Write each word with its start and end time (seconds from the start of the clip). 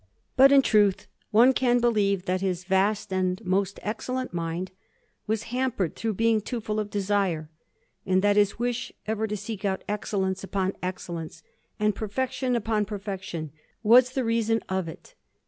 But, 0.35 0.51
in 0.51 0.63
truth, 0.63 1.05
one 1.29 1.53
can 1.53 1.79
believe 1.79 2.25
that 2.25 2.41
his 2.41 2.63
vast 2.63 3.13
and 3.13 3.39
most 3.45 3.79
excellent 3.83 4.33
mind 4.33 4.71
was 5.27 5.43
hampered 5.53 5.95
through 5.95 6.15
being 6.15 6.41
too 6.41 6.59
full 6.59 6.79
of 6.79 6.89
desire, 6.89 7.51
and 8.03 8.23
that 8.23 8.35
his 8.35 8.57
wish 8.57 8.91
ever 9.05 9.27
to 9.27 9.37
seek 9.37 9.63
out 9.63 9.83
excellence 9.87 10.43
upon 10.43 10.73
excellence, 10.81 11.43
and 11.79 11.93
perfection 11.93 12.55
upon 12.55 12.83
perfection, 12.85 13.51
was 13.83 14.13
the 14.13 14.25
reason 14.25 14.61
of 14.69 14.87
it. 14.87 15.13